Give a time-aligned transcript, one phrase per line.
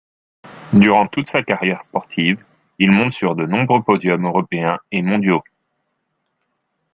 [0.73, 2.43] Durant toute sa carrière sportive,
[2.79, 5.43] il monte sur de nombreux podiums européens et mondiaux.